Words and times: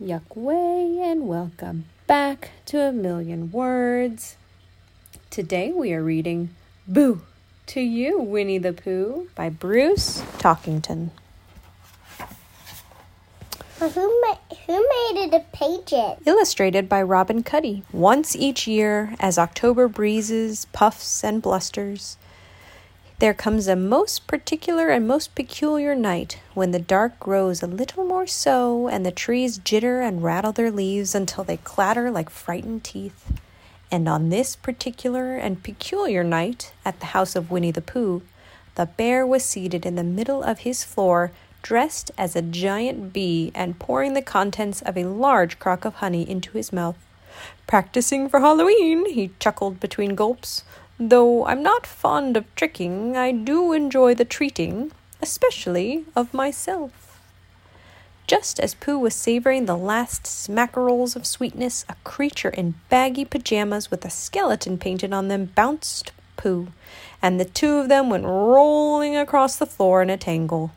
Yuck 0.00 0.36
way 0.36 1.00
and 1.02 1.26
welcome 1.26 1.86
back 2.06 2.50
to 2.66 2.80
A 2.80 2.92
Million 2.92 3.50
Words. 3.50 4.36
Today 5.28 5.72
we 5.72 5.92
are 5.92 6.04
reading 6.04 6.50
Boo 6.86 7.22
to 7.66 7.80
You, 7.80 8.20
Winnie 8.20 8.58
the 8.58 8.72
Pooh 8.72 9.28
by 9.34 9.48
Bruce 9.48 10.20
Talkington. 10.38 11.10
Well, 13.80 13.90
who, 13.90 14.20
ma- 14.20 14.56
who 14.66 14.74
made 14.74 15.24
it 15.24 15.34
a 15.34 15.40
pages? 15.52 16.24
Illustrated 16.24 16.88
by 16.88 17.02
Robbin 17.02 17.42
Cuddy. 17.42 17.82
Once 17.90 18.36
each 18.36 18.68
year, 18.68 19.16
as 19.18 19.36
October 19.36 19.88
breezes, 19.88 20.66
puffs, 20.66 21.24
and 21.24 21.42
blusters, 21.42 22.16
there 23.18 23.34
comes 23.34 23.66
a 23.66 23.74
most 23.74 24.28
particular 24.28 24.90
and 24.90 25.08
most 25.08 25.34
peculiar 25.34 25.94
night 25.94 26.38
when 26.54 26.70
the 26.70 26.78
dark 26.78 27.18
grows 27.18 27.62
a 27.62 27.66
little 27.66 28.04
more 28.04 28.28
so, 28.28 28.86
and 28.86 29.04
the 29.04 29.10
trees 29.10 29.58
jitter 29.58 30.06
and 30.06 30.22
rattle 30.22 30.52
their 30.52 30.70
leaves 30.70 31.16
until 31.16 31.42
they 31.42 31.56
clatter 31.56 32.12
like 32.12 32.30
frightened 32.30 32.84
teeth. 32.84 33.32
And 33.90 34.08
on 34.08 34.28
this 34.28 34.54
particular 34.54 35.36
and 35.36 35.64
peculiar 35.64 36.22
night, 36.22 36.72
at 36.84 37.00
the 37.00 37.06
house 37.06 37.34
of 37.34 37.50
Winnie 37.50 37.72
the 37.72 37.80
Pooh, 37.80 38.22
the 38.76 38.86
bear 38.86 39.26
was 39.26 39.44
seated 39.44 39.84
in 39.84 39.96
the 39.96 40.04
middle 40.04 40.44
of 40.44 40.60
his 40.60 40.84
floor, 40.84 41.32
dressed 41.62 42.12
as 42.16 42.36
a 42.36 42.42
giant 42.42 43.12
bee, 43.12 43.50
and 43.52 43.80
pouring 43.80 44.14
the 44.14 44.22
contents 44.22 44.80
of 44.82 44.96
a 44.96 45.04
large 45.04 45.58
crock 45.58 45.84
of 45.84 45.94
honey 45.94 46.28
into 46.28 46.52
his 46.52 46.72
mouth. 46.72 46.96
Practicing 47.66 48.28
for 48.28 48.38
Halloween, 48.38 49.12
he 49.12 49.32
chuckled 49.40 49.80
between 49.80 50.14
gulps. 50.14 50.62
Though 51.00 51.46
I'm 51.46 51.62
not 51.62 51.86
fond 51.86 52.36
of 52.36 52.52
tricking, 52.56 53.16
I 53.16 53.30
do 53.30 53.72
enjoy 53.72 54.14
the 54.14 54.24
treating, 54.24 54.90
especially 55.22 56.04
of 56.16 56.34
myself. 56.34 57.20
Just 58.26 58.58
as 58.58 58.74
Pooh 58.74 58.98
was 58.98 59.14
savoring 59.14 59.66
the 59.66 59.76
last 59.76 60.26
smackerels 60.26 61.14
of 61.14 61.24
sweetness, 61.24 61.84
a 61.88 61.94
creature 62.02 62.48
in 62.48 62.74
baggy 62.90 63.24
pajamas 63.24 63.92
with 63.92 64.04
a 64.04 64.10
skeleton 64.10 64.76
painted 64.76 65.12
on 65.12 65.28
them 65.28 65.46
bounced 65.54 66.10
Pooh, 66.36 66.68
and 67.22 67.38
the 67.38 67.44
two 67.44 67.76
of 67.76 67.88
them 67.88 68.10
went 68.10 68.24
rolling 68.24 69.16
across 69.16 69.54
the 69.54 69.66
floor 69.66 70.02
in 70.02 70.10
a 70.10 70.16
tangle. 70.16 70.72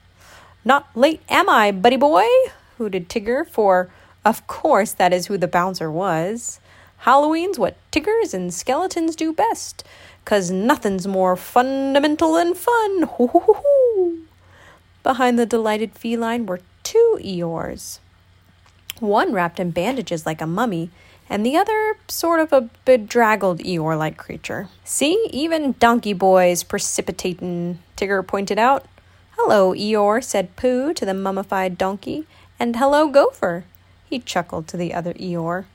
Not 0.64 0.88
late, 0.96 1.22
am 1.30 1.50
I, 1.50 1.72
buddy 1.72 1.98
boy? 1.98 2.28
hooted 2.78 3.10
Tigger, 3.10 3.48
for, 3.48 3.90
of 4.24 4.46
course, 4.46 4.92
that 4.94 5.14
is 5.14 5.26
who 5.26 5.38
the 5.38 5.48
bouncer 5.48 5.92
was. 5.92 6.60
Halloween's 7.02 7.58
what 7.58 7.78
Tiggers 7.90 8.32
and 8.32 8.54
skeletons 8.54 9.16
do 9.16 9.34
best 9.34 9.84
'cause 10.24 10.52
nothing's 10.52 11.08
more 11.08 11.36
fundamental 11.36 12.34
than 12.34 12.54
fun. 12.54 13.04
Hoo 13.18 13.28
hoo 13.28 13.40
hoo 13.40 13.54
hoo. 13.54 14.18
Behind 15.02 15.40
the 15.40 15.48
delighted 15.48 15.94
feline 15.96 16.46
were 16.46 16.62
two 16.84 17.18
Eeyores. 17.24 17.98
One 19.00 19.34
wrapped 19.34 19.60
in 19.60 19.72
bandages 19.72 20.28
like 20.28 20.42
a 20.42 20.46
mummy, 20.46 20.92
and 21.28 21.44
the 21.44 21.58
other 21.58 21.98
sort 22.08 22.40
of 22.40 22.54
a 22.54 22.70
bedraggled 22.86 23.62
Eeyore 23.62 23.98
like 23.98 24.18
creature. 24.18 24.70
See, 24.84 25.28
even 25.32 25.74
donkey 25.80 26.14
boys 26.14 26.64
precipitatin', 26.64 27.78
Tigger 27.98 28.26
pointed 28.26 28.60
out. 28.60 28.86
Hello, 29.38 29.74
Eeyore, 29.74 30.24
said 30.24 30.56
Pooh 30.56 30.94
to 30.94 31.04
the 31.04 31.16
mummified 31.16 31.80
donkey, 31.80 32.28
and 32.60 32.76
hello, 32.76 33.08
Gopher. 33.08 33.64
He 34.08 34.20
chuckled 34.20 34.68
to 34.68 34.78
the 34.78 34.94
other 34.94 35.16
Eeyore. 35.16 35.66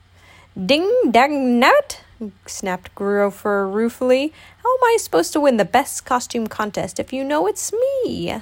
Ding 0.65 1.11
dang 1.11 1.61
nabbit, 1.61 1.99
snapped 2.47 2.95
Gopher 2.95 3.69
ruefully. 3.69 4.33
How 4.63 4.73
am 4.73 4.83
I 4.85 4.97
supposed 4.99 5.31
to 5.33 5.39
win 5.39 5.57
the 5.57 5.65
best 5.65 6.03
costume 6.03 6.47
contest 6.47 6.99
if 6.99 7.13
you 7.13 7.23
know 7.23 7.45
it's 7.45 7.71
me? 7.71 8.41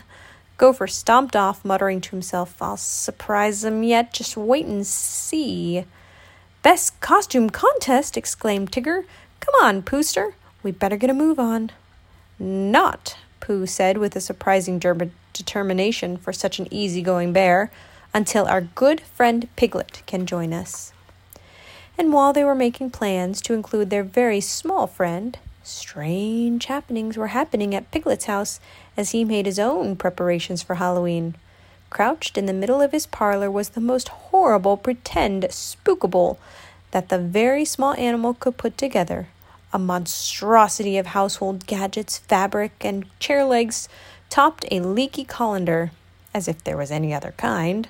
Gopher 0.57 0.88
stomped 0.88 1.35
off, 1.35 1.66
muttering 1.66 1.99
to 1.99 2.11
himself, 2.11 2.61
I'll 2.61 2.77
surprise 2.77 3.66
him 3.66 3.83
yet. 3.83 4.13
Just 4.13 4.38
wait 4.38 4.66
and 4.66 4.88
see. 4.88 5.83
Best 6.63 6.97
costume 7.02 7.49
contest! 7.49 8.16
exclaimed 8.16 8.72
Tigger. 8.72 9.03
Come 9.41 9.55
on, 9.61 9.81
Pooster. 9.81 10.35
We 10.63 10.72
better 10.72 10.95
get 10.95 11.09
a 11.09 11.13
move 11.13 11.38
on. 11.38 11.72
Not, 12.39 13.17
Pooh 13.41 13.66
said 13.66 13.97
with 13.97 14.16
a 14.16 14.22
surprising 14.22 14.79
determination 14.79 16.16
for 16.16 16.31
such 16.31 16.59
an 16.59 16.73
easy-going 16.73 17.34
bear, 17.34 17.72
until 18.13 18.45
our 18.45 18.61
good 18.61 19.01
friend 19.01 19.50
Piglet 19.57 20.01
can 20.06 20.25
join 20.25 20.53
us 20.53 20.94
and 21.97 22.11
while 22.11 22.33
they 22.33 22.44
were 22.44 22.56
making 22.56 22.89
plans 22.89 23.41
to 23.41 23.53
include 23.53 23.89
their 23.89 24.03
very 24.03 24.41
small 24.41 24.88
friend, 24.88 25.38
strange 25.63 26.66
happenings 26.66 27.17
were 27.17 27.28
happening 27.28 27.73
at 27.73 27.89
Piglet's 27.91 28.25
house 28.25 28.59
as 28.97 29.11
he 29.11 29.23
made 29.23 29.45
his 29.45 29.59
own 29.59 29.95
preparations 29.95 30.61
for 30.61 30.75
Halloween. 30.75 31.35
Crouched 31.89 32.38
in 32.38 32.45
the 32.45 32.53
middle 32.53 32.81
of 32.81 32.91
his 32.91 33.05
parlor 33.05 33.50
was 33.50 33.69
the 33.69 33.81
most 33.81 34.09
horrible 34.09 34.75
pretend 34.75 35.44
spookable 35.44 36.38
that 36.91 37.09
the 37.09 37.19
very 37.19 37.66
small 37.66 37.94
animal 37.95 38.34
could 38.34 38.57
put 38.57 38.78
together. 38.78 39.28
A 39.72 39.79
monstrosity 39.79 40.97
of 40.97 41.07
household 41.07 41.66
gadgets, 41.66 42.17
fabric, 42.17 42.73
and 42.81 43.05
chair 43.19 43.44
legs 43.45 43.89
topped 44.29 44.66
a 44.72 44.79
leaky 44.79 45.23
colander, 45.23 45.91
as 46.34 46.47
if 46.47 46.63
there 46.63 46.78
was 46.78 46.91
any 46.91 47.13
other 47.13 47.34
kind, 47.38 47.88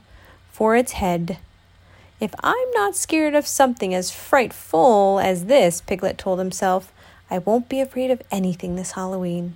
for 0.51 0.75
its 0.75 0.93
head. 0.93 1.37
If 2.19 2.33
I'm 2.41 2.71
not 2.73 2.95
scared 2.95 3.35
of 3.35 3.45
something 3.45 3.93
as 3.93 4.09
frightful 4.09 5.19
as 5.19 5.45
this, 5.45 5.81
Piglet 5.81 6.17
told 6.17 6.39
himself, 6.39 6.93
I 7.29 7.39
won't 7.39 7.67
be 7.67 7.81
afraid 7.81 8.09
of 8.09 8.21
anything 8.31 8.75
this 8.75 8.91
Halloween. 8.91 9.55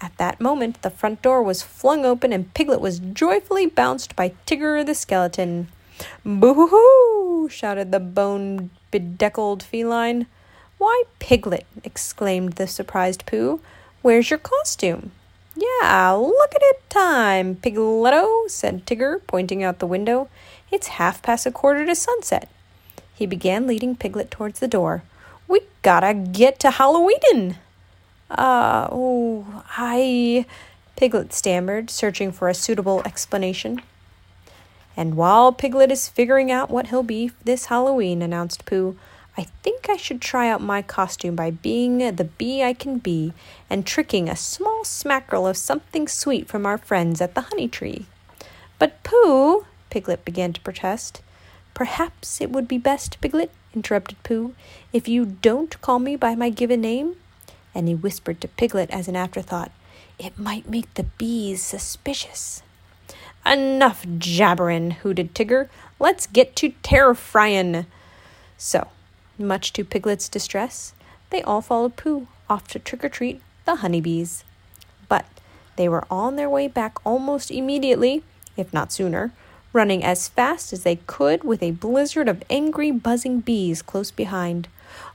At 0.00 0.16
that 0.18 0.40
moment, 0.40 0.82
the 0.82 0.90
front 0.90 1.22
door 1.22 1.42
was 1.42 1.62
flung 1.62 2.04
open 2.04 2.32
and 2.32 2.52
Piglet 2.54 2.80
was 2.80 2.98
joyfully 2.98 3.66
bounced 3.66 4.14
by 4.14 4.32
Tigger 4.46 4.84
the 4.84 4.94
skeleton. 4.94 5.68
Boo 6.24 6.54
hoo! 6.54 6.68
Hoo! 6.68 7.48
shouted 7.48 7.90
the 7.90 8.00
bone 8.00 8.70
bedeckled 8.92 9.62
feline. 9.62 10.26
Why, 10.76 11.04
Piglet! 11.18 11.66
exclaimed 11.82 12.54
the 12.54 12.66
surprised 12.66 13.24
Pooh. 13.26 13.60
Where's 14.02 14.30
your 14.30 14.38
costume? 14.38 15.12
Yeah, 15.56 16.12
look 16.12 16.54
at 16.54 16.62
it 16.62 16.88
time, 16.88 17.56
Pigletto, 17.56 18.48
said 18.48 18.86
Tigger, 18.86 19.20
pointing 19.26 19.64
out 19.64 19.80
the 19.80 19.86
window. 19.86 20.28
It's 20.70 20.88
half 20.88 21.22
past 21.22 21.46
a 21.46 21.50
quarter 21.50 21.86
to 21.86 21.94
sunset. 21.94 22.48
He 23.14 23.26
began 23.26 23.66
leading 23.66 23.96
Piglet 23.96 24.30
towards 24.30 24.60
the 24.60 24.68
door. 24.68 25.02
We 25.46 25.62
gotta 25.82 26.14
get 26.14 26.58
to 26.60 26.70
Halloween. 26.70 27.56
Uh, 28.30 28.88
oh, 28.92 29.64
I. 29.76 30.46
Piglet 30.96 31.32
stammered, 31.32 31.90
searching 31.90 32.32
for 32.32 32.48
a 32.48 32.54
suitable 32.54 33.02
explanation. 33.04 33.80
And 34.96 35.14
while 35.14 35.52
Piglet 35.52 35.92
is 35.92 36.08
figuring 36.08 36.50
out 36.50 36.70
what 36.70 36.88
he'll 36.88 37.04
be 37.04 37.30
this 37.44 37.66
Halloween, 37.66 38.20
announced 38.20 38.66
Pooh, 38.66 38.96
I 39.36 39.44
think 39.62 39.88
I 39.88 39.96
should 39.96 40.20
try 40.20 40.48
out 40.50 40.60
my 40.60 40.82
costume 40.82 41.36
by 41.36 41.52
being 41.52 41.98
the 41.98 42.24
bee 42.24 42.64
I 42.64 42.72
can 42.72 42.98
be 42.98 43.32
and 43.70 43.86
tricking 43.86 44.28
a 44.28 44.34
small 44.34 44.82
smackerel 44.82 45.46
of 45.46 45.56
something 45.56 46.08
sweet 46.08 46.48
from 46.48 46.66
our 46.66 46.76
friends 46.76 47.20
at 47.20 47.36
the 47.36 47.42
honey 47.42 47.68
tree. 47.68 48.06
But 48.80 49.00
Pooh, 49.04 49.64
Piglet 49.90 50.24
began 50.24 50.52
to 50.52 50.60
protest. 50.60 51.22
Perhaps 51.74 52.40
it 52.40 52.50
would 52.50 52.66
be 52.66 52.78
best, 52.78 53.20
Piglet, 53.20 53.50
interrupted 53.74 54.22
Pooh, 54.22 54.54
if 54.92 55.08
you 55.08 55.24
don't 55.24 55.80
call 55.80 55.98
me 55.98 56.16
by 56.16 56.34
my 56.34 56.50
given 56.50 56.80
name. 56.80 57.16
And 57.74 57.88
he 57.88 57.94
whispered 57.94 58.40
to 58.40 58.48
Piglet 58.48 58.90
as 58.90 59.08
an 59.08 59.16
afterthought, 59.16 59.70
It 60.18 60.38
might 60.38 60.68
make 60.68 60.92
the 60.94 61.04
bees 61.04 61.62
suspicious. 61.62 62.62
Enough 63.46 64.04
jabberin', 64.18 64.94
hooted 64.94 65.34
Tigger. 65.34 65.68
Let's 65.98 66.26
get 66.26 66.56
to 66.56 66.70
terrifyin'. 66.82 67.86
So, 68.56 68.88
much 69.38 69.72
to 69.74 69.84
Piglet's 69.84 70.28
distress, 70.28 70.92
they 71.30 71.42
all 71.42 71.60
followed 71.60 71.96
Pooh 71.96 72.26
off 72.50 72.68
to 72.68 72.78
trick 72.78 73.04
or 73.04 73.08
treat 73.08 73.40
the 73.64 73.76
honeybees. 73.76 74.44
But 75.08 75.26
they 75.76 75.88
were 75.88 76.06
on 76.10 76.36
their 76.36 76.50
way 76.50 76.66
back 76.66 76.98
almost 77.06 77.50
immediately, 77.50 78.22
if 78.56 78.72
not 78.72 78.92
sooner, 78.92 79.32
running 79.72 80.02
as 80.02 80.28
fast 80.28 80.72
as 80.72 80.82
they 80.82 80.96
could 81.06 81.44
with 81.44 81.62
a 81.62 81.72
blizzard 81.72 82.28
of 82.28 82.42
angry, 82.48 82.90
buzzing 82.90 83.40
bees 83.40 83.82
close 83.82 84.10
behind. 84.10 84.68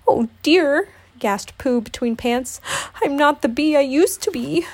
Oh 0.07 0.29
dear, 0.41 0.89
gasped 1.19 1.57
Pooh 1.57 1.81
between 1.81 2.15
pants. 2.15 2.61
I'm 3.01 3.15
not 3.15 3.41
the 3.41 3.49
bee 3.49 3.75
I 3.75 3.81
used 3.81 4.21
to 4.23 4.31
be. 4.31 4.65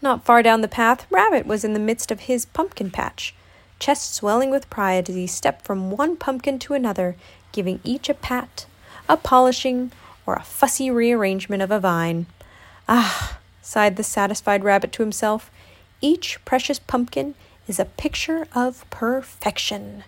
Not 0.00 0.24
far 0.24 0.42
down 0.42 0.60
the 0.60 0.68
path, 0.68 1.06
Rabbit 1.10 1.46
was 1.46 1.64
in 1.64 1.72
the 1.72 1.80
midst 1.80 2.10
of 2.10 2.20
his 2.20 2.44
pumpkin 2.44 2.90
patch, 2.90 3.34
chest 3.78 4.14
swelling 4.14 4.50
with 4.50 4.68
pride 4.70 5.08
as 5.08 5.14
he 5.14 5.26
stepped 5.26 5.64
from 5.64 5.90
one 5.90 6.16
pumpkin 6.16 6.58
to 6.60 6.74
another, 6.74 7.16
giving 7.52 7.80
each 7.84 8.08
a 8.08 8.14
pat, 8.14 8.66
a 9.08 9.16
polishing, 9.16 9.92
or 10.26 10.34
a 10.34 10.42
fussy 10.42 10.90
rearrangement 10.90 11.62
of 11.62 11.70
a 11.70 11.80
vine. 11.80 12.26
Ah, 12.88 13.38
sighed 13.62 13.96
the 13.96 14.04
satisfied 14.04 14.62
rabbit 14.62 14.92
to 14.92 15.02
himself, 15.02 15.50
each 16.00 16.38
precious 16.44 16.78
pumpkin 16.78 17.34
is 17.66 17.78
a 17.78 17.84
picture 17.84 18.46
of 18.54 18.88
perfection. 18.90 20.04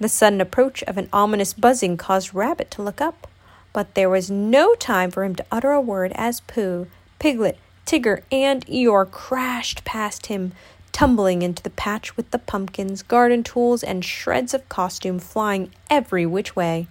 The 0.00 0.08
sudden 0.08 0.40
approach 0.40 0.82
of 0.84 0.96
an 0.96 1.08
ominous 1.12 1.52
buzzing 1.52 1.96
caused 1.96 2.34
Rabbit 2.34 2.70
to 2.72 2.82
look 2.82 3.00
up, 3.00 3.26
but 3.72 3.94
there 3.94 4.10
was 4.10 4.30
no 4.30 4.74
time 4.74 5.10
for 5.10 5.24
him 5.24 5.34
to 5.36 5.46
utter 5.50 5.72
a 5.72 5.80
word 5.80 6.12
as 6.14 6.40
Pooh, 6.40 6.86
Piglet, 7.18 7.58
Tigger, 7.84 8.22
and 8.30 8.64
Eeyore 8.66 9.10
crashed 9.10 9.84
past 9.84 10.26
him, 10.26 10.52
tumbling 10.92 11.42
into 11.42 11.62
the 11.62 11.70
patch 11.70 12.16
with 12.16 12.30
the 12.30 12.38
pumpkins, 12.38 13.02
garden 13.02 13.42
tools, 13.42 13.82
and 13.82 14.04
shreds 14.04 14.54
of 14.54 14.68
costume 14.68 15.18
flying 15.18 15.70
every 15.90 16.26
which 16.26 16.54
way. 16.54 16.86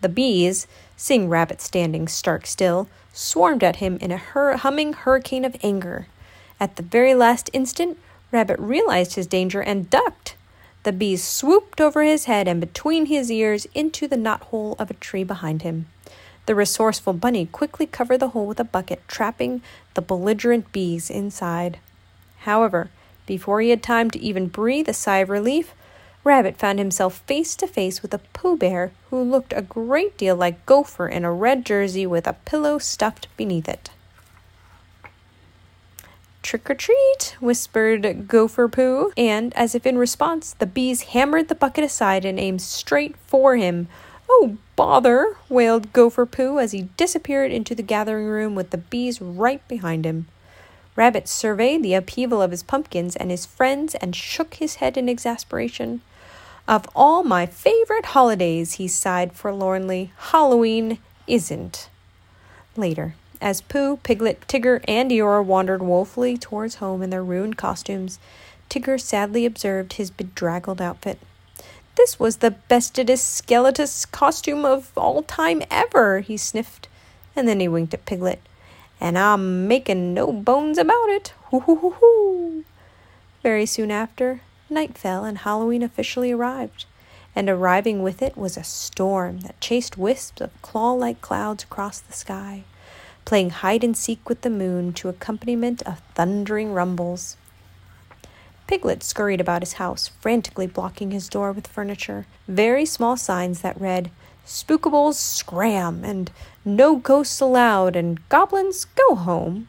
The 0.00 0.08
bees, 0.08 0.66
seeing 0.96 1.28
Rabbit 1.28 1.60
standing 1.60 2.08
stark 2.08 2.46
still, 2.46 2.88
swarmed 3.12 3.64
at 3.64 3.76
him 3.76 3.98
in 4.00 4.12
a 4.12 4.16
hur- 4.16 4.56
humming 4.56 4.92
hurricane 4.92 5.44
of 5.44 5.56
anger. 5.62 6.06
At 6.60 6.76
the 6.76 6.82
very 6.82 7.14
last 7.14 7.50
instant, 7.52 7.98
Rabbit 8.30 8.58
realized 8.58 9.14
his 9.14 9.26
danger 9.26 9.60
and 9.60 9.88
ducked. 9.88 10.36
The 10.82 10.92
bees 10.92 11.24
swooped 11.24 11.80
over 11.80 12.02
his 12.02 12.24
head 12.24 12.46
and 12.46 12.60
between 12.60 13.06
his 13.06 13.30
ears 13.30 13.66
into 13.74 14.06
the 14.06 14.16
knot 14.16 14.42
hole 14.44 14.76
of 14.78 14.90
a 14.90 14.94
tree 14.94 15.24
behind 15.24 15.62
him. 15.62 15.86
The 16.46 16.54
resourceful 16.54 17.12
bunny 17.12 17.46
quickly 17.46 17.86
covered 17.86 18.20
the 18.20 18.30
hole 18.30 18.46
with 18.46 18.60
a 18.60 18.64
bucket, 18.64 19.02
trapping 19.06 19.60
the 19.94 20.00
belligerent 20.00 20.72
bees 20.72 21.10
inside. 21.10 21.78
However, 22.40 22.90
before 23.26 23.60
he 23.60 23.70
had 23.70 23.82
time 23.82 24.10
to 24.12 24.18
even 24.18 24.46
breathe 24.46 24.88
a 24.88 24.94
sigh 24.94 25.18
of 25.18 25.28
relief, 25.28 25.74
Rabbit 26.24 26.56
found 26.56 26.78
himself 26.78 27.18
face 27.26 27.54
to 27.56 27.66
face 27.66 28.02
with 28.02 28.14
a 28.14 28.20
Pooh 28.32 28.56
Bear 28.56 28.92
who 29.10 29.22
looked 29.22 29.52
a 29.52 29.62
great 29.62 30.16
deal 30.16 30.36
like 30.36 30.64
Gopher 30.64 31.08
in 31.08 31.24
a 31.24 31.32
red 31.32 31.64
jersey 31.66 32.06
with 32.06 32.26
a 32.26 32.32
pillow 32.32 32.78
stuffed 32.78 33.28
beneath 33.36 33.68
it. 33.68 33.90
Trick 36.48 36.70
or 36.70 36.74
treat, 36.74 37.36
whispered 37.40 38.26
Gopher 38.26 38.68
Pooh, 38.68 39.12
and 39.18 39.54
as 39.54 39.74
if 39.74 39.84
in 39.84 39.98
response, 39.98 40.54
the 40.54 40.64
bees 40.64 41.02
hammered 41.12 41.48
the 41.48 41.54
bucket 41.54 41.84
aside 41.84 42.24
and 42.24 42.40
aimed 42.40 42.62
straight 42.62 43.18
for 43.18 43.56
him. 43.56 43.86
Oh, 44.30 44.56
bother, 44.74 45.36
wailed 45.50 45.92
Gopher 45.92 46.24
Pooh 46.24 46.58
as 46.58 46.72
he 46.72 46.88
disappeared 46.96 47.52
into 47.52 47.74
the 47.74 47.82
gathering 47.82 48.28
room 48.28 48.54
with 48.54 48.70
the 48.70 48.78
bees 48.78 49.20
right 49.20 49.60
behind 49.68 50.06
him. 50.06 50.26
Rabbit 50.96 51.28
surveyed 51.28 51.82
the 51.82 51.92
upheaval 51.92 52.40
of 52.40 52.52
his 52.52 52.62
pumpkins 52.62 53.14
and 53.14 53.30
his 53.30 53.44
friends 53.44 53.94
and 53.96 54.16
shook 54.16 54.54
his 54.54 54.76
head 54.76 54.96
in 54.96 55.06
exasperation. 55.06 56.00
Of 56.66 56.88
all 56.96 57.24
my 57.24 57.44
favorite 57.44 58.06
holidays, 58.06 58.76
he 58.76 58.88
sighed 58.88 59.34
forlornly, 59.34 60.12
Halloween 60.16 60.96
isn't. 61.26 61.90
Later, 62.74 63.16
as 63.40 63.60
Pooh, 63.60 63.98
Piglet, 63.98 64.46
Tigger, 64.48 64.82
and 64.88 65.10
Eeyore 65.10 65.44
wandered 65.44 65.82
woefully 65.82 66.36
towards 66.36 66.76
home 66.76 67.02
in 67.02 67.10
their 67.10 67.24
ruined 67.24 67.56
costumes, 67.56 68.18
Tigger 68.68 69.00
sadly 69.00 69.46
observed 69.46 69.94
his 69.94 70.10
bedraggled 70.10 70.80
outfit. 70.80 71.18
This 71.96 72.18
was 72.20 72.36
the 72.36 72.54
bestedest 72.70 73.24
skeletus 73.24 74.10
costume 74.10 74.64
of 74.64 74.90
all 74.96 75.22
time 75.22 75.62
ever, 75.70 76.20
he 76.20 76.36
sniffed, 76.36 76.88
and 77.34 77.48
then 77.48 77.60
he 77.60 77.68
winked 77.68 77.94
at 77.94 78.04
Piglet 78.04 78.40
and 79.00 79.18
I'm 79.18 79.68
making 79.68 80.14
no 80.14 80.32
bones 80.32 80.78
about 80.78 81.08
it. 81.08 81.32
Hoo 81.50 81.60
hoo 81.60 81.76
hoo 81.76 81.90
hoo. 81.90 82.64
Very 83.42 83.66
soon 83.66 83.90
after, 83.90 84.40
night 84.68 84.98
fell 84.98 85.24
and 85.24 85.38
Halloween 85.38 85.82
officially 85.82 86.32
arrived. 86.32 86.86
And 87.36 87.48
arriving 87.48 88.02
with 88.02 88.20
it 88.22 88.36
was 88.36 88.56
a 88.56 88.64
storm 88.64 89.40
that 89.40 89.60
chased 89.60 89.96
wisps 89.96 90.40
of 90.40 90.62
claw 90.62 90.92
like 90.92 91.20
clouds 91.20 91.62
across 91.62 92.00
the 92.00 92.12
sky, 92.12 92.64
playing 93.28 93.50
hide 93.50 93.84
and 93.84 93.94
seek 93.94 94.26
with 94.26 94.40
the 94.40 94.48
moon 94.48 94.90
to 94.90 95.10
accompaniment 95.10 95.82
of 95.82 96.00
thundering 96.14 96.72
rumbles. 96.72 97.36
Piglet 98.66 99.02
scurried 99.02 99.38
about 99.38 99.60
his 99.60 99.74
house, 99.74 100.08
frantically 100.08 100.66
blocking 100.66 101.10
his 101.10 101.28
door 101.28 101.52
with 101.52 101.66
furniture, 101.66 102.24
very 102.46 102.86
small 102.86 103.18
signs 103.18 103.60
that 103.60 103.78
read, 103.78 104.10
Spookables 104.46 105.16
scram, 105.16 106.06
and 106.06 106.30
no 106.64 106.96
ghosts 106.96 107.38
allowed, 107.38 107.96
and 107.96 108.26
goblins 108.30 108.86
go 108.86 109.14
home. 109.14 109.68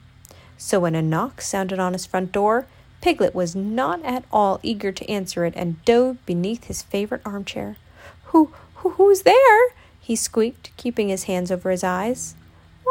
So 0.57 0.79
when 0.79 0.95
a 0.95 1.01
knock 1.01 1.41
sounded 1.41 1.79
on 1.79 1.91
his 1.91 2.05
front 2.05 2.31
door, 2.31 2.65
Piglet 3.01 3.35
was 3.35 3.57
not 3.57 4.01
at 4.05 4.23
all 4.31 4.61
eager 4.63 4.93
to 4.93 5.09
answer 5.11 5.43
it 5.43 5.53
and 5.57 5.83
dove 5.83 6.25
beneath 6.25 6.63
his 6.63 6.81
favorite 6.81 7.23
armchair. 7.25 7.75
Who, 8.27 8.53
who 8.75 8.91
who's 8.91 9.23
there? 9.23 9.73
he 9.99 10.15
squeaked, 10.15 10.71
keeping 10.77 11.09
his 11.09 11.23
hands 11.23 11.51
over 11.51 11.71
his 11.71 11.83
eyes. 11.83 12.35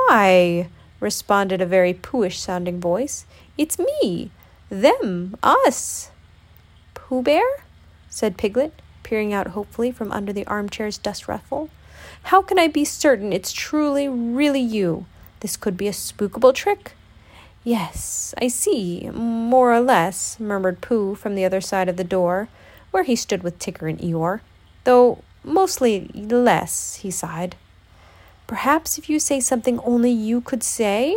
Why, 0.09 0.71
responded 1.01 1.61
a 1.61 1.67
very 1.67 1.93
poohish 1.93 2.39
sounding 2.39 2.81
voice, 2.81 3.27
it's 3.59 3.79
me, 3.79 4.31
them, 4.71 5.37
us. 5.43 6.11
Pooh 6.95 7.21
Bear? 7.21 7.45
said 8.09 8.39
Piglet, 8.39 8.81
peering 9.03 9.35
out 9.35 9.49
hopefully 9.49 9.93
from 9.93 10.11
under 10.11 10.33
the 10.33 10.47
armchair's 10.47 10.97
dust 10.97 11.29
ruffle. 11.29 11.69
How 12.23 12.41
can 12.41 12.59
I 12.59 12.69
be 12.69 12.87
certain 12.87 13.35
it's 13.35 13.53
truly, 13.53 14.09
really 14.09 14.63
you? 14.63 15.05
This 15.41 15.59
could 15.59 15.77
be 15.77 15.89
a 15.89 15.93
spookable 15.93 16.55
trick. 16.55 16.93
Yes, 17.63 18.35
I 18.41 18.49
see, 18.49 19.11
more 19.13 19.75
or 19.75 19.81
less, 19.81 20.41
murmured 20.41 20.81
Pooh 20.81 21.17
from 21.17 21.35
the 21.35 21.45
other 21.45 21.61
side 21.61 21.91
of 21.91 21.99
the 21.99 22.03
door, 22.03 22.49
where 22.93 23.03
he 23.03 23.15
stood 23.15 23.43
with 23.43 23.59
Tigger 23.59 23.91
and 23.91 23.99
Eeyore. 23.99 24.41
Though 24.85 25.23
mostly 25.45 26.11
less, 26.15 26.95
he 26.95 27.11
sighed. 27.11 27.57
Perhaps 28.49 28.97
if 28.97 29.11
you 29.11 29.21
say 29.21 29.41
something 29.41 29.79
only 29.81 30.11
you 30.11 30.41
could 30.41 30.63
say, 30.63 31.15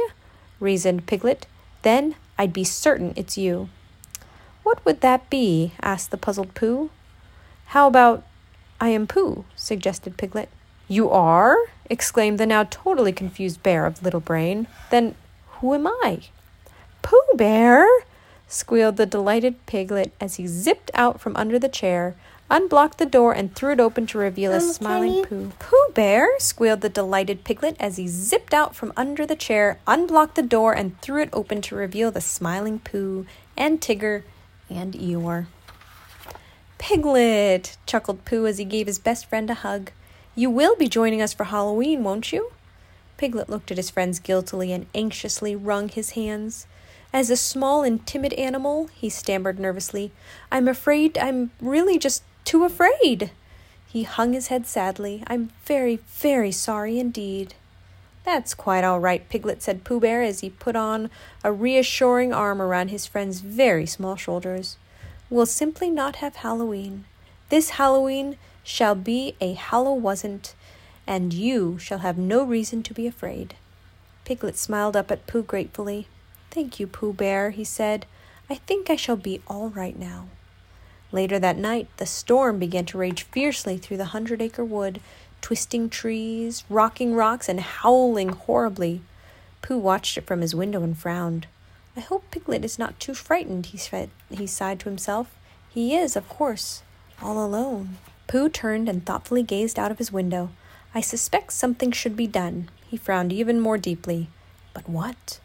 reasoned 0.60 1.08
Piglet, 1.08 1.48
then 1.82 2.16
I'd 2.38 2.52
be 2.52 2.66
certain 2.66 3.14
it's 3.16 3.38
you. 3.38 3.70
What 4.64 4.84
would 4.86 5.02
that 5.02 5.30
be? 5.30 5.72
asked 5.82 6.12
the 6.12 6.18
puzzled 6.18 6.54
Pooh. 6.54 6.92
How 7.68 7.88
about 7.88 8.24
I 8.82 8.90
am 8.90 9.08
Pooh, 9.08 9.46
suggested 9.56 10.18
Piglet. 10.18 10.50
You 10.90 11.10
are? 11.10 11.56
exclaimed 11.90 12.38
the 12.38 12.46
now 12.46 12.66
totally 12.66 13.14
confused 13.14 13.64
bear 13.64 13.86
of 13.86 14.04
Little 14.04 14.20
Brain. 14.20 14.68
Then 14.90 15.16
who 15.60 15.74
am 15.74 15.88
I? 15.88 16.24
Pooh 17.02 17.22
Bear! 17.36 17.88
squealed 18.46 18.98
the 18.98 19.06
delighted 19.06 19.66
piglet 19.66 20.12
as 20.20 20.36
he 20.36 20.48
zipped 20.48 20.92
out 20.94 21.22
from 21.22 21.38
under 21.38 21.58
the 21.58 21.70
chair, 21.70 22.16
unblocked 22.52 22.98
the 22.98 23.06
door, 23.06 23.34
and 23.34 23.56
threw 23.56 23.72
it 23.72 23.80
open 23.80 24.06
to 24.06 24.18
reveal 24.18 24.52
a 24.52 24.60
smiling 24.60 25.24
Pooh. 25.24 25.52
Pooh 25.58 25.92
Bear! 25.94 26.38
squealed 26.38 26.82
the 26.82 26.90
delighted 26.90 27.46
piglet 27.46 27.78
as 27.80 27.96
he 27.96 28.08
zipped 28.08 28.54
out 28.54 28.76
from 28.76 28.92
under 28.98 29.26
the 29.26 29.38
chair, 29.38 29.80
unblocked 29.88 30.36
the 30.36 30.44
door, 30.44 30.74
and 30.74 31.00
threw 31.00 31.22
it 31.22 31.30
open 31.32 31.62
to 31.62 31.76
reveal 31.76 32.12
the 32.12 32.20
smiling 32.20 32.80
Pooh 32.80 33.26
and 33.56 33.80
Tigger 33.80 34.24
and 34.70 34.94
Eeyore. 34.94 35.48
Piglet! 36.78 37.78
chuckled 37.86 38.26
Pooh 38.26 38.46
as 38.46 38.58
he 38.58 38.66
gave 38.66 38.88
his 38.88 39.00
best 39.00 39.28
friend 39.28 39.50
a 39.50 39.54
hug. 39.56 39.92
You 40.36 40.50
will 40.50 40.76
be 40.76 40.90
joining 40.90 41.22
us 41.22 41.34
for 41.34 41.46
Halloween, 41.46 42.04
won't 42.04 42.34
you? 42.34 42.52
Piglet 43.18 43.50
looked 43.50 43.72
at 43.72 43.78
his 43.78 43.90
friends 43.90 44.20
guiltily 44.20 44.74
and 44.74 44.88
anxiously 44.94 45.56
wrung 45.56 45.88
his 45.88 46.12
hands. 46.12 46.68
As 47.14 47.30
a 47.30 47.38
small 47.38 47.84
and 47.84 48.06
timid 48.08 48.34
animal, 48.34 48.88
he 48.88 49.10
stammered 49.10 49.60
nervously, 49.60 50.12
I'm 50.52 50.68
afraid 50.68 51.18
I'm 51.18 51.52
really 51.62 52.00
just 52.00 52.24
too 52.52 52.66
afraid. 52.66 53.32
He 53.88 54.04
hung 54.04 54.34
his 54.34 54.48
head 54.48 54.68
sadly. 54.68 55.24
I'm 55.26 55.52
very, 55.64 56.02
very 56.08 56.52
sorry 56.52 57.00
indeed. 57.00 57.54
That's 58.26 58.54
quite 58.54 58.84
all 58.84 59.00
right, 59.00 59.28
Piglet 59.30 59.64
said 59.64 59.86
Pooh 59.86 60.02
Bear 60.02 60.22
as 60.22 60.42
he 60.42 60.50
put 60.50 60.76
on 60.76 61.10
a 61.46 61.54
reassuring 61.54 62.34
arm 62.34 62.62
around 62.62 62.90
his 62.90 63.06
friend's 63.06 63.40
very 63.40 63.86
small 63.86 64.18
shoulders. 64.18 64.76
We'll 65.30 65.46
simply 65.46 65.90
not 65.90 66.18
have 66.18 66.36
Halloween. 66.36 67.06
This 67.48 67.70
Halloween 67.70 68.36
shall 68.66 68.96
be 68.96 69.34
a 69.40 69.54
hallow 69.54 69.94
wasn't, 69.94 70.54
and 71.08 71.32
you 71.32 71.78
shall 71.78 72.00
have 72.00 72.18
no 72.18 72.44
reason 72.44 72.84
to 72.84 72.94
be 72.94 73.08
afraid. 73.08 73.56
Piglet 74.26 74.58
smiled 74.58 74.98
up 74.98 75.10
at 75.10 75.26
Pooh 75.26 75.44
gratefully. 75.44 76.08
Thank 76.50 76.82
you, 76.82 76.88
Pooh 76.88 77.14
Bear, 77.14 77.52
he 77.52 77.64
said. 77.64 78.06
I 78.50 78.56
think 78.56 78.90
I 78.90 78.98
shall 78.98 79.16
be 79.16 79.40
all 79.48 79.70
right 79.70 79.98
now. 79.98 80.28
Later 81.12 81.40
that 81.40 81.58
night, 81.58 81.88
the 81.98 82.06
storm 82.06 82.58
began 82.58 82.86
to 82.86 82.98
rage 82.98 83.24
fiercely 83.24 83.78
through 83.78 83.98
the 83.98 84.06
hundred 84.06 84.42
acre 84.42 84.64
wood, 84.64 85.02
twisting 85.42 85.90
trees, 85.90 86.64
rocking 86.70 87.14
rocks, 87.14 87.50
and 87.50 87.60
howling 87.60 88.30
horribly. 88.30 89.02
Pooh 89.62 89.78
watched 89.78 90.18
it 90.18 90.26
from 90.26 90.42
his 90.42 90.56
window 90.56 90.84
and 90.84 90.98
frowned. 90.98 91.48
I 91.96 92.00
hope 92.00 92.32
Piglet 92.32 92.64
is 92.64 92.80
not 92.80 93.00
too 93.00 93.14
frightened, 93.14 93.68
he, 93.68 93.78
said, 93.78 94.10
he 94.30 94.48
sighed 94.48 94.80
to 94.80 94.90
himself. 94.90 95.36
He 95.70 95.96
is, 95.96 96.16
of 96.16 96.30
course, 96.30 96.84
all 97.22 97.44
alone. 97.44 97.98
Pooh 98.28 98.48
turned 98.48 98.88
and 98.88 99.06
thoughtfully 99.06 99.44
gazed 99.44 99.78
out 99.78 99.92
of 99.92 99.98
his 99.98 100.12
window. 100.12 100.52
I 100.96 101.02
suspect 101.02 101.52
something 101.52 101.92
should 101.92 102.16
be 102.16 102.28
done. 102.28 102.70
He 102.88 102.96
frowned 102.98 103.34
even 103.34 103.60
more 103.60 103.78
deeply. 103.78 104.30
But 104.74 104.88
what? 104.88 105.40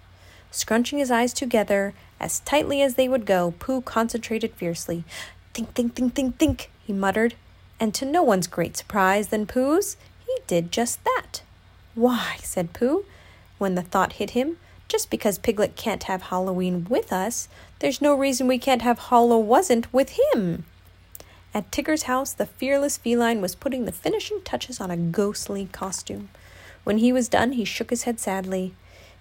Scrunching 0.53 0.99
his 0.99 1.11
eyes 1.11 1.33
together 1.33 1.95
as 2.21 2.41
tightly 2.41 2.81
as 2.81 2.95
they 2.95 3.09
would 3.09 3.27
go, 3.27 3.55
Pooh 3.59 3.81
concentrated 3.81 4.55
fiercely. 4.55 5.05
Think, 5.57 5.73
think, 5.73 5.95
think, 5.95 6.15
think, 6.15 6.37
think, 6.37 6.71
he 6.85 6.93
muttered. 6.93 7.33
And 7.81 7.95
to 7.95 8.05
no 8.05 8.23
one's 8.23 8.47
great 8.47 8.77
surprise 8.77 9.29
than 9.29 9.47
Pooh's, 9.47 9.97
he 10.27 10.37
did 10.47 10.71
just 10.71 11.03
that. 11.05 11.41
Why, 11.95 12.37
said 12.43 12.75
Pooh, 12.75 13.07
when 13.57 13.75
the 13.75 13.81
thought 13.81 14.21
hit 14.21 14.33
him, 14.33 14.59
just 14.87 15.09
because 15.09 15.39
Piglet 15.39 15.75
can't 15.75 16.03
have 16.03 16.25
Halloween 16.25 16.87
with 16.91 17.11
us, 17.11 17.49
there's 17.79 18.03
no 18.03 18.15
reason 18.15 18.47
we 18.47 18.59
can't 18.59 18.83
have 18.83 18.99
Hollow 18.99 19.39
wasn't 19.39 19.91
with 19.95 20.21
him. 20.35 20.67
At 21.55 21.73
Tigger's 21.73 22.03
house, 22.03 22.35
the 22.35 22.45
fearless 22.45 22.99
feline 22.99 23.41
was 23.41 23.55
putting 23.55 23.87
the 23.87 23.93
finishing 23.93 24.43
touches 24.45 24.79
on 24.79 24.91
a 24.91 24.97
ghostly 24.99 25.71
costume. 25.73 26.29
When 26.85 26.99
he 26.99 27.15
was 27.15 27.31
done, 27.31 27.53
he 27.53 27.65
shook 27.65 27.89
his 27.89 28.03
head 28.03 28.21
sadly. 28.21 28.75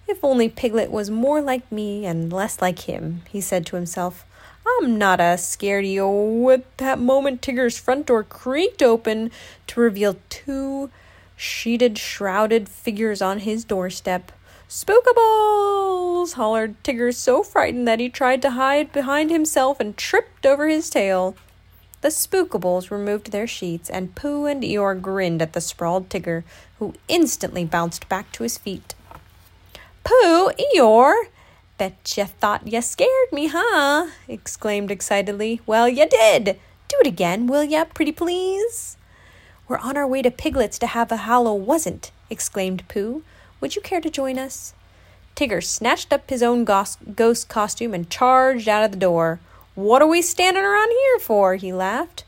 If 0.05 0.21
only 0.21 0.49
Piglet 0.49 0.91
was 0.91 1.09
more 1.09 1.39
like 1.39 1.71
me 1.71 2.05
and 2.05 2.33
less 2.33 2.61
like 2.61 2.79
him, 2.79 3.21
he 3.29 3.39
said 3.39 3.65
to 3.67 3.77
himself. 3.77 4.25
I'm 4.67 4.97
not 4.97 5.19
a 5.19 5.37
scaredy. 5.37 5.95
At 6.53 6.77
that 6.77 6.99
moment, 6.99 7.41
Tigger's 7.41 7.77
front 7.77 8.07
door 8.07 8.23
creaked 8.23 8.81
open 8.81 9.31
to 9.67 9.79
reveal 9.79 10.17
two 10.29 10.89
sheeted, 11.35 11.97
shrouded 11.97 12.69
figures 12.69 13.21
on 13.21 13.39
his 13.39 13.63
doorstep. 13.63 14.31
Spookables! 14.67 16.33
hollered 16.33 16.81
Tigger, 16.83 17.13
so 17.13 17.43
frightened 17.43 17.87
that 17.87 17.99
he 17.99 18.09
tried 18.09 18.41
to 18.41 18.51
hide 18.51 18.91
behind 18.91 19.29
himself 19.29 19.79
and 19.79 19.95
tripped 19.95 20.45
over 20.45 20.67
his 20.67 20.89
tail. 20.89 21.35
The 22.01 22.09
Spookables 22.09 22.91
removed 22.91 23.31
their 23.31 23.47
sheets, 23.47 23.89
and 23.89 24.15
Pooh 24.15 24.45
and 24.45 24.63
Eeyore 24.63 24.99
grinned 25.01 25.41
at 25.41 25.53
the 25.53 25.61
sprawled 25.61 26.09
Tigger, 26.09 26.43
who 26.79 26.93
instantly 27.07 27.65
bounced 27.65 28.09
back 28.09 28.31
to 28.33 28.43
his 28.43 28.57
feet. 28.57 28.95
Pooh, 30.03 30.51
Eeyore! 30.51 31.27
Bet 31.77 32.15
you 32.15 32.25
thought 32.25 32.67
you 32.67 32.81
scared 32.81 33.31
me, 33.33 33.47
huh? 33.47 34.07
exclaimed 34.29 34.91
excitedly. 34.91 35.59
Well, 35.65 35.89
you 35.89 36.07
did. 36.07 36.57
Do 36.87 36.97
it 37.01 37.07
again, 37.07 37.47
will 37.47 37.65
ya, 37.65 37.83
pretty 37.83 38.13
please? 38.13 38.95
We're 39.67 39.79
on 39.79 39.97
our 39.97 40.07
way 40.07 40.21
to 40.21 40.31
Piglet's 40.31 40.79
to 40.79 40.87
have 40.87 41.11
a 41.11 41.17
hollow 41.17 41.53
wasn't, 41.53 42.11
exclaimed 42.29 42.87
Pooh. 42.87 43.23
Would 43.59 43.75
you 43.75 43.81
care 43.81 43.99
to 43.99 44.09
join 44.09 44.37
us? 44.37 44.73
Tigger 45.35 45.61
snatched 45.61 46.13
up 46.13 46.29
his 46.29 46.41
own 46.41 46.63
ghost 46.63 47.49
costume 47.49 47.93
and 47.93 48.09
charged 48.09 48.69
out 48.69 48.85
of 48.85 48.91
the 48.91 48.97
door. 48.97 49.41
What 49.73 50.01
are 50.01 50.07
we 50.07 50.21
standing 50.21 50.63
around 50.63 50.91
here 50.91 51.19
for? 51.19 51.55
he 51.55 51.73
laughed. 51.73 52.23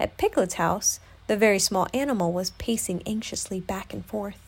At 0.00 0.16
Piglet's 0.16 0.54
house, 0.54 1.00
the 1.26 1.36
very 1.36 1.58
small 1.58 1.86
animal 1.92 2.32
was 2.32 2.50
pacing 2.50 3.02
anxiously 3.04 3.60
back 3.60 3.92
and 3.92 4.06
forth. 4.06 4.40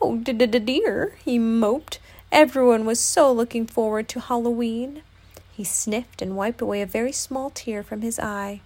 Oh, 0.00 0.16
dear, 0.16 1.14
he 1.24 1.38
moped. 1.38 2.00
Everyone 2.32 2.86
was 2.86 2.98
so 2.98 3.30
looking 3.30 3.66
forward 3.66 4.08
to 4.08 4.18
Halloween. 4.18 5.02
He 5.52 5.64
sniffed 5.64 6.22
and 6.22 6.34
wiped 6.34 6.62
away 6.62 6.80
a 6.80 6.86
very 6.86 7.12
small 7.12 7.50
tear 7.50 7.82
from 7.82 8.00
his 8.00 8.18
eye. 8.18 8.62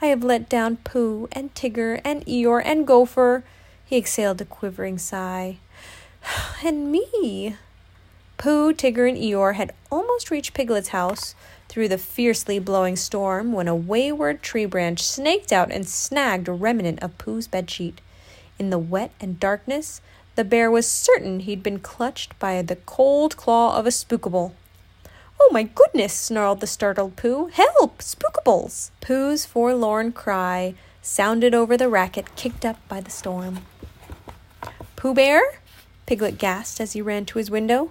I 0.00 0.06
have 0.06 0.22
let 0.22 0.48
down 0.48 0.76
Pooh 0.76 1.28
and 1.32 1.52
Tigger 1.52 2.00
and 2.04 2.24
Eeyore 2.26 2.62
and 2.64 2.86
Gopher. 2.86 3.42
He 3.84 3.96
exhaled 3.96 4.40
a 4.40 4.44
quivering 4.44 4.98
sigh. 4.98 5.58
And 6.64 6.92
me. 6.92 7.56
Pooh, 8.36 8.72
Tigger, 8.72 9.08
and 9.08 9.18
Eeyore 9.18 9.56
had 9.56 9.74
almost 9.90 10.30
reached 10.30 10.54
Piglet's 10.54 10.90
house 10.90 11.34
through 11.68 11.88
the 11.88 11.98
fiercely 11.98 12.60
blowing 12.60 12.94
storm 12.94 13.52
when 13.52 13.66
a 13.66 13.74
wayward 13.74 14.42
tree 14.42 14.64
branch 14.64 15.02
snaked 15.02 15.52
out 15.52 15.72
and 15.72 15.88
snagged 15.88 16.46
a 16.46 16.52
remnant 16.52 17.02
of 17.02 17.18
Pooh's 17.18 17.48
bedsheet. 17.48 17.98
In 18.60 18.70
the 18.70 18.78
wet 18.78 19.10
and 19.20 19.40
darkness, 19.40 20.00
the 20.38 20.44
bear 20.44 20.70
was 20.70 20.88
certain 20.88 21.40
he'd 21.40 21.64
been 21.64 21.80
clutched 21.80 22.38
by 22.38 22.62
the 22.62 22.76
cold 22.76 23.36
claw 23.36 23.76
of 23.76 23.86
a 23.86 23.90
spookable. 23.90 24.52
Oh 25.40 25.50
my 25.50 25.64
goodness, 25.64 26.12
snarled 26.12 26.60
the 26.60 26.66
startled 26.68 27.16
Pooh. 27.16 27.48
Help! 27.48 27.98
Spookables! 27.98 28.92
Pooh's 29.00 29.44
forlorn 29.44 30.12
cry 30.12 30.74
sounded 31.02 31.56
over 31.56 31.76
the 31.76 31.88
racket 31.88 32.36
kicked 32.36 32.64
up 32.64 32.76
by 32.86 33.00
the 33.00 33.10
storm. 33.10 33.62
Pooh 34.94 35.12
Bear? 35.12 35.58
Piglet 36.06 36.38
gasped 36.38 36.80
as 36.80 36.92
he 36.92 37.02
ran 37.02 37.24
to 37.24 37.38
his 37.38 37.50
window. 37.50 37.90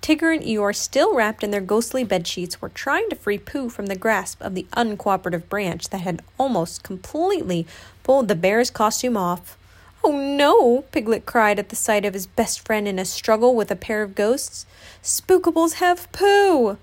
Tigger 0.00 0.32
and 0.32 0.44
Eeyore, 0.44 0.76
still 0.76 1.16
wrapped 1.16 1.42
in 1.42 1.50
their 1.50 1.60
ghostly 1.60 2.04
bed 2.04 2.28
sheets, 2.28 2.62
were 2.62 2.68
trying 2.68 3.10
to 3.10 3.16
free 3.16 3.38
Pooh 3.38 3.68
from 3.68 3.86
the 3.86 3.96
grasp 3.96 4.40
of 4.40 4.54
the 4.54 4.68
uncooperative 4.76 5.48
branch 5.48 5.88
that 5.88 6.02
had 6.02 6.22
almost 6.38 6.84
completely 6.84 7.66
pulled 8.04 8.28
the 8.28 8.36
bear's 8.36 8.70
costume 8.70 9.16
off. 9.16 9.58
Oh 10.04 10.12
no! 10.16 10.82
Piglet 10.90 11.26
cried 11.26 11.58
at 11.58 11.68
the 11.68 11.76
sight 11.76 12.04
of 12.04 12.14
his 12.14 12.26
best 12.26 12.66
friend 12.66 12.88
in 12.88 12.98
a 12.98 13.04
struggle 13.04 13.54
with 13.54 13.70
a 13.70 13.76
pair 13.76 14.02
of 14.02 14.14
ghosts. 14.14 14.66
Spookables 15.02 15.74
have 15.74 16.10
Pooh! 16.12 16.78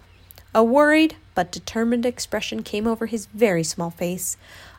A 0.53 0.63
worried 0.63 1.15
but 1.35 1.51
determined 1.51 2.05
expression 2.05 2.63
came 2.63 2.87
over 2.87 3.05
his 3.05 3.25
very 3.27 3.63
small 3.63 3.89
face. 3.89 4.37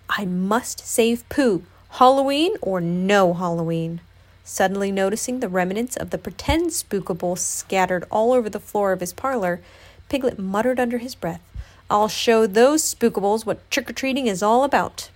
I 0.08 0.24
must 0.24 0.86
save 0.86 1.28
Pooh, 1.28 1.62
Halloween 1.90 2.56
or 2.60 2.80
no 2.80 3.34
Halloween. 3.34 4.00
Suddenly 4.44 4.90
noticing 4.90 5.40
the 5.40 5.48
remnants 5.48 5.96
of 5.96 6.10
the 6.10 6.18
pretend 6.18 6.70
Spookable 6.70 7.38
scattered 7.38 8.04
all 8.10 8.32
over 8.32 8.50
the 8.50 8.58
floor 8.58 8.92
of 8.92 9.00
his 9.00 9.12
parlor, 9.12 9.60
Piglet 10.08 10.38
muttered 10.38 10.80
under 10.80 10.98
his 10.98 11.14
breath, 11.14 11.42
I'll 11.90 12.06
show 12.06 12.46
those 12.46 12.82
Spookables 12.94 13.44
what 13.44 13.68
trick 13.68 13.90
or 13.90 13.92
treating 13.92 14.28
is 14.28 14.44
all 14.44 14.62
about. 14.62 15.10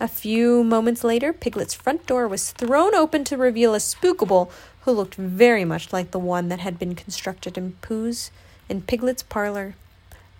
A 0.00 0.06
few 0.06 0.62
moments 0.62 1.02
later, 1.02 1.32
Piglet's 1.32 1.74
front 1.74 2.06
door 2.06 2.28
was 2.28 2.52
thrown 2.52 2.94
open 2.94 3.24
to 3.24 3.36
reveal 3.36 3.74
a 3.74 3.78
spookable 3.78 4.48
who 4.82 4.92
looked 4.92 5.16
very 5.16 5.64
much 5.64 5.92
like 5.92 6.12
the 6.12 6.20
one 6.20 6.48
that 6.48 6.60
had 6.60 6.78
been 6.78 6.94
constructed 6.94 7.58
in 7.58 7.72
Pooh's 7.82 8.30
in 8.68 8.82
Piglet's 8.82 9.24
parlor. 9.24 9.74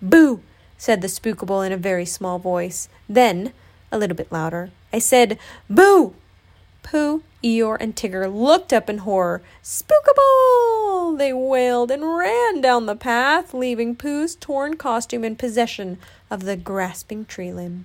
Boo! 0.01 0.41
said 0.77 1.01
the 1.01 1.07
spookable 1.07 1.65
in 1.65 1.73
a 1.73 1.77
very 1.77 2.05
small 2.05 2.39
voice. 2.39 2.87
Then, 3.09 3.51
a 3.91 3.97
little 3.97 4.15
bit 4.15 4.31
louder, 4.31 4.71
I 4.93 4.99
said, 4.99 5.37
Boo! 5.69 6.15
Pooh, 6.81 7.23
Eeyore, 7.43 7.77
and 7.81 7.95
Tigger 7.97 8.33
looked 8.33 8.71
up 8.71 8.89
in 8.89 8.99
horror. 8.99 9.41
Spookable! 9.61 11.17
They 11.17 11.33
wailed 11.33 11.91
and 11.91 12.15
ran 12.15 12.61
down 12.61 12.85
the 12.85 12.95
path, 12.95 13.53
leaving 13.53 13.97
Pooh's 13.97 14.35
torn 14.35 14.77
costume 14.77 15.25
in 15.25 15.35
possession 15.35 15.97
of 16.31 16.45
the 16.45 16.55
grasping 16.55 17.25
tree 17.25 17.51
limb. 17.51 17.83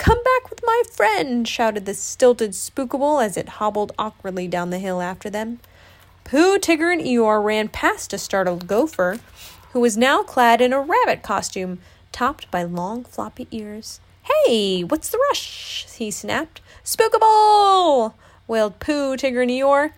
Come 0.00 0.22
back 0.24 0.48
with 0.48 0.62
my 0.64 0.82
friend, 0.90 1.46
shouted 1.46 1.84
the 1.84 1.92
stilted 1.92 2.52
Spookable 2.52 3.22
as 3.22 3.36
it 3.36 3.60
hobbled 3.60 3.92
awkwardly 3.98 4.48
down 4.48 4.70
the 4.70 4.78
hill 4.78 5.02
after 5.02 5.28
them. 5.28 5.60
Pooh, 6.24 6.58
Tigger, 6.58 6.90
and 6.90 7.02
Eeyore 7.02 7.44
ran 7.44 7.68
past 7.68 8.14
a 8.14 8.18
startled 8.18 8.66
gopher, 8.66 9.20
who 9.74 9.80
was 9.80 9.98
now 9.98 10.22
clad 10.22 10.62
in 10.62 10.72
a 10.72 10.80
rabbit 10.80 11.22
costume, 11.22 11.80
topped 12.12 12.50
by 12.50 12.62
long 12.62 13.04
floppy 13.04 13.46
ears. 13.50 14.00
Hey, 14.22 14.82
what's 14.82 15.10
the 15.10 15.22
rush? 15.28 15.86
he 15.94 16.10
snapped. 16.10 16.62
Spookable! 16.82 18.14
wailed 18.48 18.80
Pooh, 18.80 19.18
Tigger, 19.18 19.42
and 19.42 19.50
Eeyore. 19.50 19.92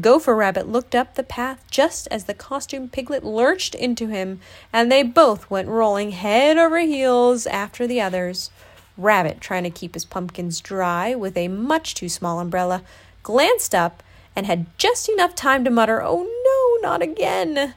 Gopher 0.00 0.34
Rabbit 0.34 0.66
looked 0.66 0.96
up 0.96 1.14
the 1.14 1.22
path 1.22 1.62
just 1.70 2.08
as 2.10 2.24
the 2.24 2.34
costume 2.34 2.88
piglet 2.88 3.22
lurched 3.22 3.76
into 3.76 4.08
him, 4.08 4.40
and 4.72 4.90
they 4.90 5.04
both 5.04 5.48
went 5.48 5.68
rolling 5.68 6.10
head 6.10 6.58
over 6.58 6.80
heels 6.80 7.46
after 7.46 7.86
the 7.86 8.00
others. 8.00 8.50
Rabbit, 8.96 9.40
trying 9.40 9.64
to 9.64 9.70
keep 9.70 9.94
his 9.94 10.04
pumpkins 10.04 10.60
dry 10.60 11.14
with 11.14 11.36
a 11.36 11.48
much 11.48 11.94
too 11.94 12.08
small 12.08 12.40
umbrella, 12.40 12.82
glanced 13.22 13.74
up 13.74 14.02
and 14.34 14.46
had 14.46 14.66
just 14.78 15.08
enough 15.08 15.34
time 15.34 15.64
to 15.64 15.70
mutter, 15.70 16.02
Oh 16.02 16.22
no, 16.22 16.88
not 16.88 17.02
again! 17.02 17.74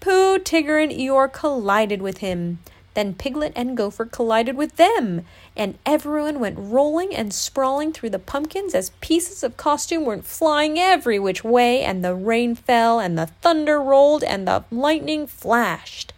Pooh, 0.00 0.38
Tigger, 0.38 0.82
and 0.82 0.92
Eeyore 0.92 1.32
collided 1.32 2.00
with 2.00 2.18
him. 2.18 2.58
Then 2.94 3.14
Piglet 3.14 3.52
and 3.54 3.76
Gopher 3.76 4.06
collided 4.06 4.56
with 4.56 4.76
them, 4.76 5.24
and 5.56 5.78
everyone 5.86 6.40
went 6.40 6.58
rolling 6.58 7.14
and 7.14 7.32
sprawling 7.32 7.92
through 7.92 8.10
the 8.10 8.18
pumpkins 8.18 8.74
as 8.74 8.90
pieces 9.00 9.44
of 9.44 9.56
costume 9.56 10.04
went 10.04 10.24
flying 10.24 10.78
every 10.78 11.18
which 11.18 11.44
way, 11.44 11.82
and 11.82 12.04
the 12.04 12.14
rain 12.14 12.54
fell, 12.54 12.98
and 12.98 13.16
the 13.16 13.26
thunder 13.26 13.80
rolled, 13.80 14.24
and 14.24 14.48
the 14.48 14.64
lightning 14.70 15.26
flashed. 15.26 16.12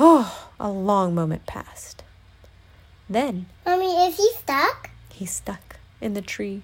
Oh, 0.00 0.48
a 0.60 0.70
long 0.70 1.14
moment 1.14 1.46
passed. 1.46 2.02
Then. 3.08 3.46
Mommy, 3.64 3.94
is 4.06 4.16
he 4.16 4.30
stuck? 4.38 4.90
He's 5.10 5.30
stuck 5.30 5.76
in 6.00 6.14
the 6.14 6.22
tree. 6.22 6.62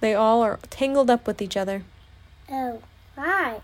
They 0.00 0.14
all 0.14 0.42
are 0.42 0.58
tangled 0.70 1.10
up 1.10 1.26
with 1.26 1.42
each 1.42 1.56
other. 1.56 1.82
Oh, 2.50 2.82
why? 3.14 3.60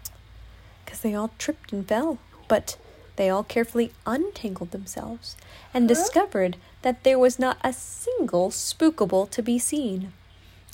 Because 0.84 1.00
they 1.00 1.14
all 1.14 1.30
tripped 1.38 1.72
and 1.72 1.86
fell. 1.86 2.18
But 2.48 2.76
they 3.16 3.28
all 3.28 3.44
carefully 3.44 3.92
untangled 4.06 4.70
themselves 4.70 5.36
and 5.74 5.84
huh? 5.84 5.88
discovered 5.88 6.56
that 6.82 7.04
there 7.04 7.18
was 7.18 7.38
not 7.38 7.58
a 7.62 7.72
single 7.72 8.50
spookable 8.50 9.28
to 9.30 9.42
be 9.42 9.58
seen. 9.58 10.12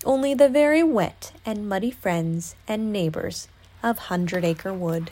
Only 0.04 0.34
the 0.34 0.48
very 0.48 0.82
wet 0.82 1.32
and 1.44 1.68
muddy 1.68 1.90
friends 1.90 2.54
and 2.68 2.92
neighbors 2.92 3.48
of 3.82 3.98
Hundred 3.98 4.44
Acre 4.44 4.72
Wood. 4.72 5.10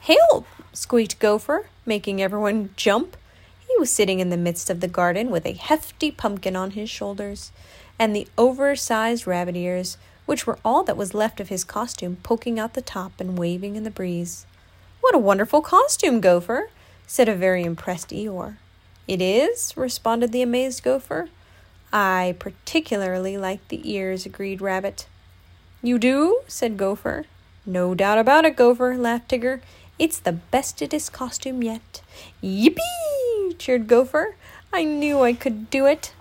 Help! 0.00 0.46
squeaked 0.72 1.18
Gopher, 1.18 1.66
making 1.84 2.22
everyone 2.22 2.70
jump 2.76 3.16
sitting 3.84 4.20
in 4.20 4.30
the 4.30 4.36
midst 4.36 4.70
of 4.70 4.80
the 4.80 4.88
garden 4.88 5.30
with 5.30 5.46
a 5.46 5.52
hefty 5.52 6.10
pumpkin 6.10 6.56
on 6.56 6.72
his 6.72 6.90
shoulders, 6.90 7.52
and 7.98 8.14
the 8.14 8.28
oversized 8.36 9.26
rabbit 9.26 9.56
ears, 9.56 9.96
which 10.26 10.46
were 10.46 10.58
all 10.64 10.82
that 10.84 10.96
was 10.96 11.14
left 11.14 11.40
of 11.40 11.48
his 11.48 11.64
costume, 11.64 12.16
poking 12.22 12.58
out 12.58 12.74
the 12.74 12.82
top 12.82 13.20
and 13.20 13.38
waving 13.38 13.76
in 13.76 13.84
the 13.84 13.90
breeze. 13.90 14.46
What 15.00 15.14
a 15.14 15.18
wonderful 15.18 15.62
costume, 15.62 16.20
Gopher, 16.20 16.70
said 17.06 17.28
a 17.28 17.34
very 17.34 17.64
impressed 17.64 18.10
Eeyore. 18.10 18.56
It 19.08 19.20
is, 19.20 19.76
responded 19.76 20.32
the 20.32 20.42
amazed 20.42 20.82
Gopher. 20.82 21.28
I 21.92 22.36
particularly 22.38 23.36
like 23.36 23.66
the 23.68 23.80
ears, 23.90 24.24
agreed 24.24 24.62
Rabbit. 24.62 25.06
You 25.82 25.98
do? 25.98 26.40
said 26.46 26.76
Gopher. 26.76 27.24
No 27.66 27.94
doubt 27.94 28.18
about 28.18 28.44
it, 28.44 28.56
Gopher, 28.56 28.96
laughed 28.96 29.30
Tigger. 29.30 29.60
It's 29.98 30.18
the 30.18 30.38
bestedest 30.52 31.12
costume 31.12 31.62
yet. 31.62 32.00
Yippee! 32.42 33.01
Cheered 33.52 33.86
Gopher. 33.86 34.36
I 34.72 34.84
knew 34.84 35.20
I 35.20 35.32
could 35.32 35.70
do 35.70 35.86
it. 35.86 36.12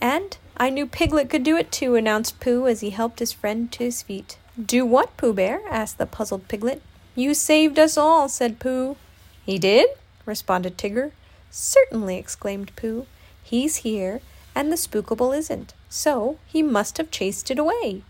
And 0.00 0.36
I 0.56 0.70
knew 0.70 0.86
Piglet 0.86 1.30
could 1.30 1.44
do 1.44 1.56
it 1.56 1.72
too, 1.72 1.94
announced 1.94 2.40
Pooh 2.40 2.66
as 2.66 2.80
he 2.80 2.90
helped 2.90 3.18
his 3.18 3.32
friend 3.32 3.70
to 3.72 3.84
his 3.84 4.02
feet. 4.02 4.36
Do 4.60 4.84
what, 4.84 5.16
Pooh 5.16 5.32
Bear? 5.32 5.62
asked 5.68 5.98
the 5.98 6.06
puzzled 6.06 6.48
Piglet. 6.48 6.82
You 7.14 7.34
saved 7.34 7.78
us 7.78 7.96
all, 7.96 8.28
said 8.28 8.58
Pooh. 8.58 8.96
He 9.44 9.58
did? 9.58 9.88
responded 10.26 10.78
Tigger. 10.78 11.12
Certainly, 11.50 12.16
exclaimed 12.16 12.74
Pooh. 12.76 13.06
He's 13.42 13.76
here, 13.76 14.20
and 14.54 14.70
the 14.70 14.76
spookable 14.76 15.36
isn't, 15.36 15.74
so 15.88 16.38
he 16.46 16.62
must 16.62 16.96
have 16.98 17.10
chased 17.10 17.50
it 17.50 17.58
away. 17.58 18.02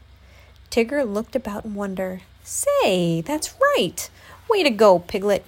Tigger 0.70 1.10
looked 1.10 1.36
about 1.36 1.64
in 1.64 1.74
wonder. 1.74 2.20
Say, 2.44 3.20
that's 3.20 3.54
right. 3.60 4.08
Way 4.48 4.62
to 4.62 4.70
go, 4.70 4.98
Piglet. 4.98 5.44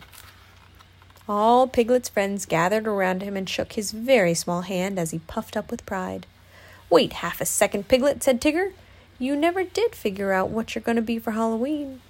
All 1.26 1.66
Piglet's 1.66 2.10
friends 2.10 2.44
gathered 2.44 2.86
around 2.86 3.22
him 3.22 3.36
and 3.36 3.48
shook 3.48 3.72
his 3.72 3.92
very 3.92 4.34
small 4.34 4.62
hand 4.62 4.98
as 4.98 5.10
he 5.10 5.20
puffed 5.20 5.56
up 5.56 5.70
with 5.70 5.86
pride. 5.86 6.26
Wait 6.90 7.14
half 7.14 7.40
a 7.40 7.46
second, 7.46 7.88
Piglet, 7.88 8.22
said 8.22 8.40
Tigger. 8.40 8.72
You 9.18 9.34
never 9.34 9.64
did 9.64 9.94
figure 9.94 10.32
out 10.32 10.50
what 10.50 10.74
you're 10.74 10.82
going 10.82 10.96
to 10.96 11.02
be 11.02 11.18
for 11.18 11.30
Halloween. 11.30 12.02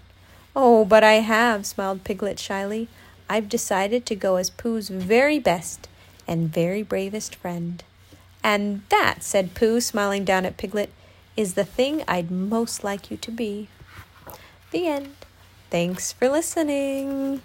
Oh, 0.56 0.84
but 0.84 1.04
I 1.04 1.14
have, 1.14 1.64
smiled 1.64 2.02
Piglet 2.02 2.40
shyly. 2.40 2.88
I've 3.28 3.48
decided 3.48 4.04
to 4.06 4.16
go 4.16 4.36
as 4.36 4.50
Pooh's 4.50 4.88
very 4.88 5.38
best 5.38 5.88
and 6.26 6.52
very 6.52 6.82
bravest 6.82 7.36
friend. 7.36 7.84
And 8.42 8.82
that, 8.88 9.22
said 9.22 9.54
Pooh, 9.54 9.80
smiling 9.80 10.24
down 10.24 10.44
at 10.44 10.56
Piglet, 10.56 10.90
is 11.36 11.54
the 11.54 11.64
thing 11.64 12.02
I'd 12.08 12.30
most 12.30 12.82
like 12.82 13.10
you 13.10 13.16
to 13.18 13.30
be. 13.30 13.68
The 14.72 14.88
end. 14.88 15.14
Thanks 15.70 16.12
for 16.12 16.28
listening. 16.28 17.42